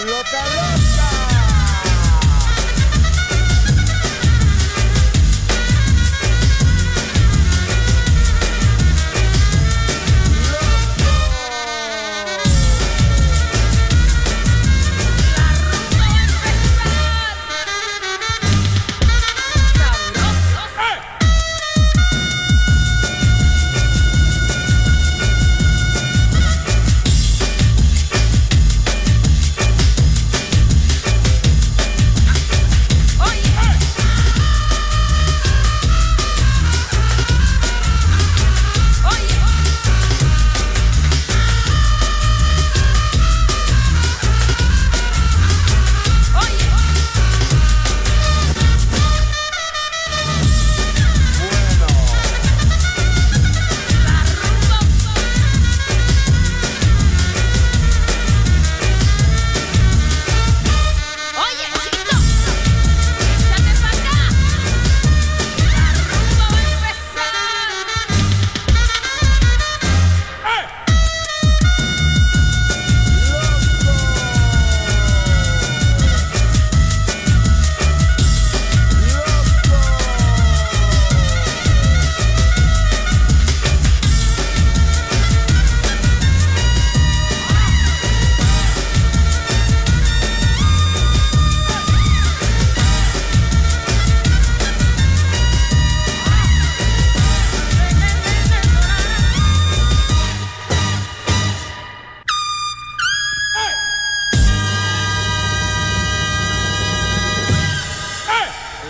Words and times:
Carlos, 0.00 0.22
Carlos. 0.30 0.79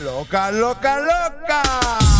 Loca, 0.02 0.50
loca, 0.50 0.96
loca. 0.98 2.19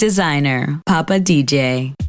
Designer, 0.00 0.80
Papa 0.86 1.20
DJ. 1.20 1.99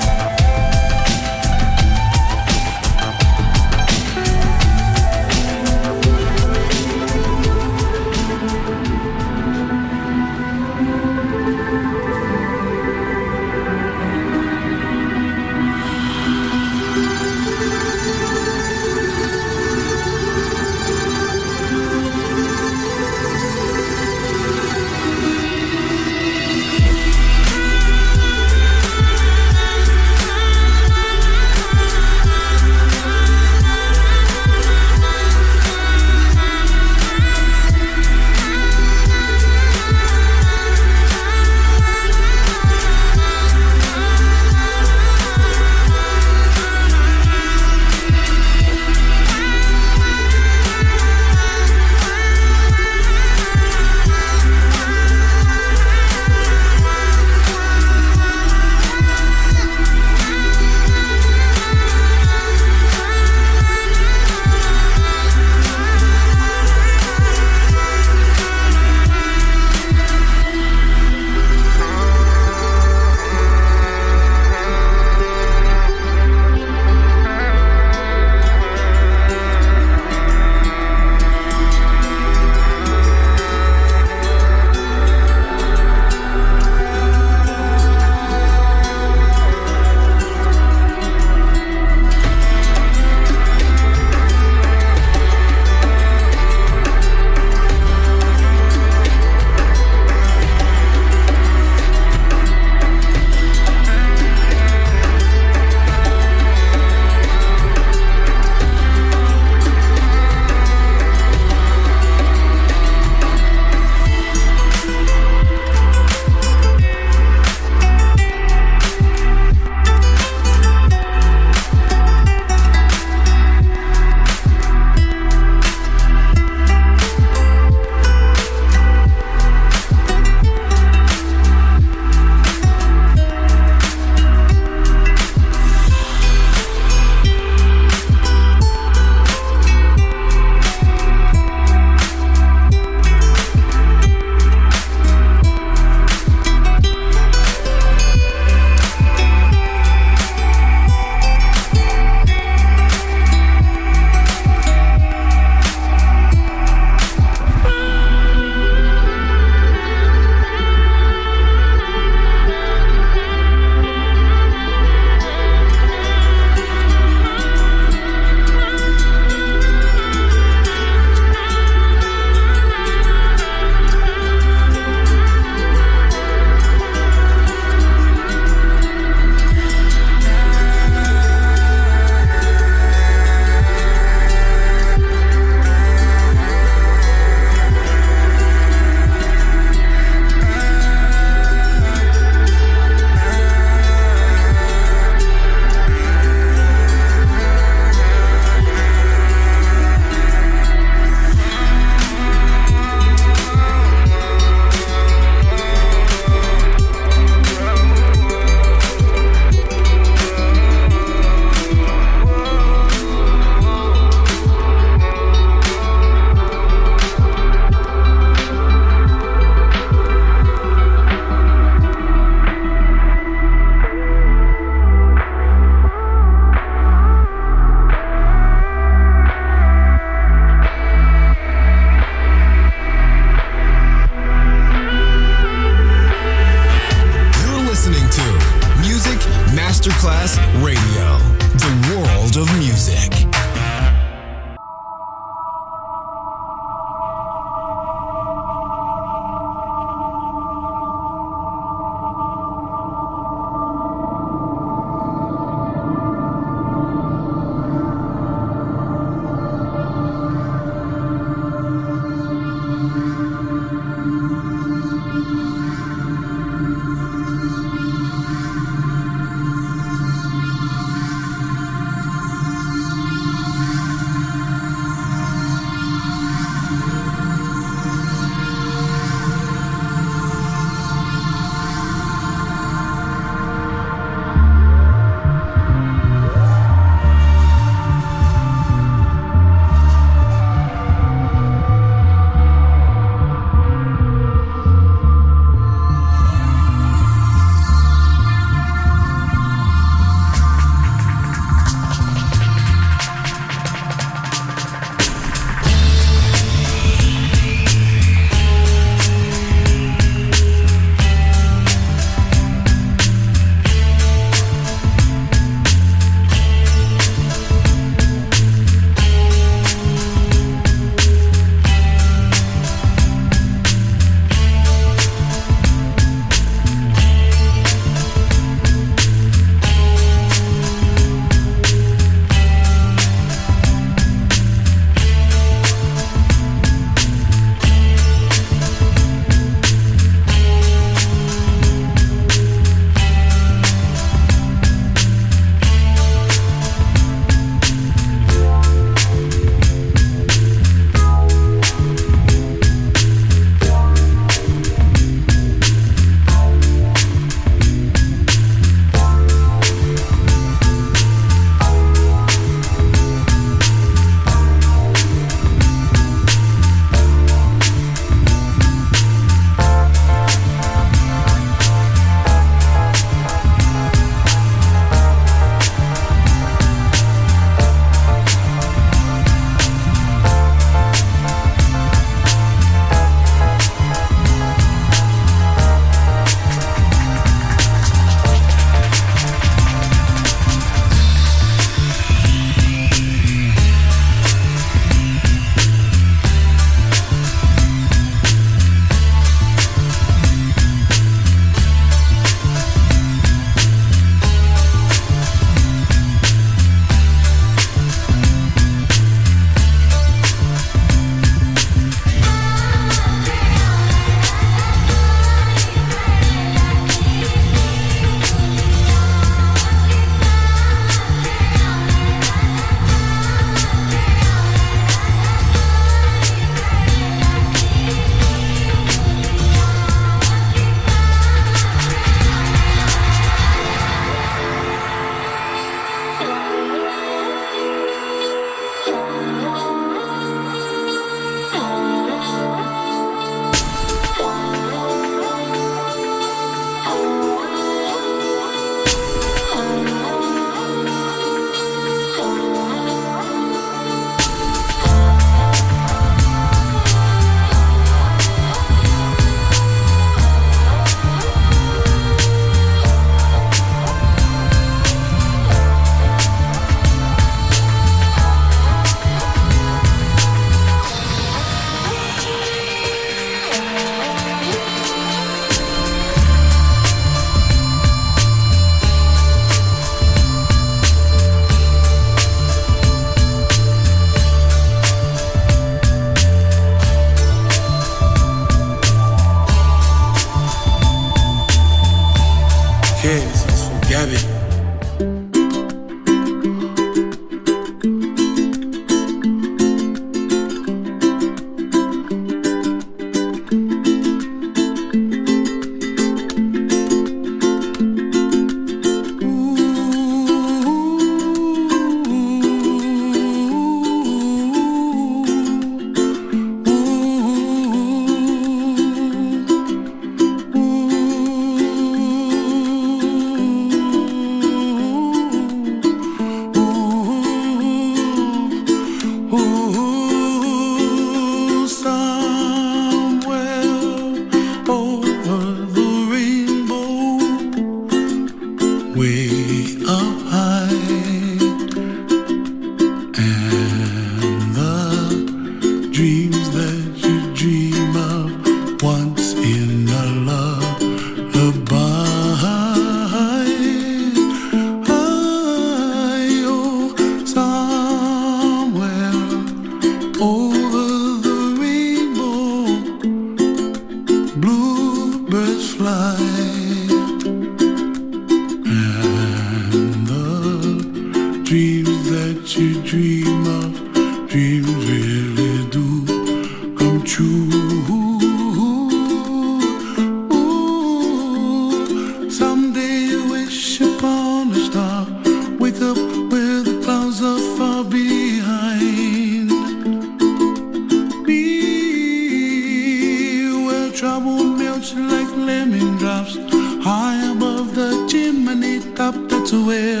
Where 599.84 600.00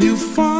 you 0.00 0.16
find 0.16 0.59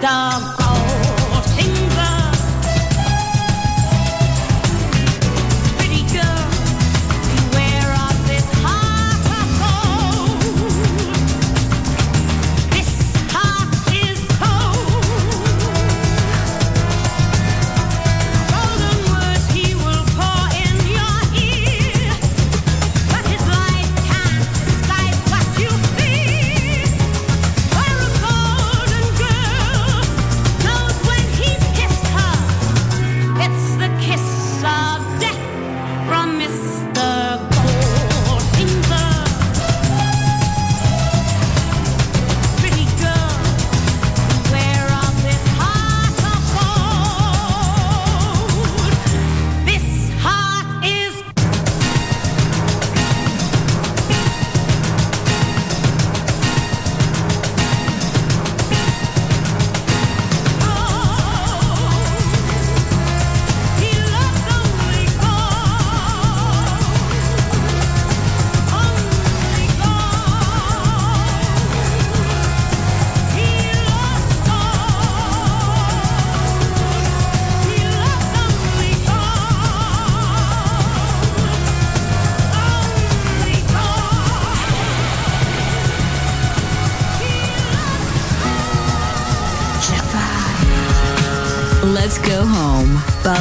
Let's 0.00 0.67